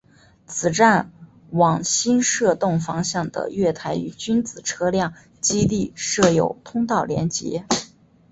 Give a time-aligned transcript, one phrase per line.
[0.47, 1.11] 此站
[1.51, 7.65] 往新设洞方向的月台与君子车辆基地设有通道连结。